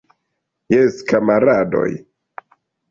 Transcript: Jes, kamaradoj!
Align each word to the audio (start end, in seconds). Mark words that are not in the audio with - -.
Jes, 0.75 0.97
kamaradoj! 1.13 1.89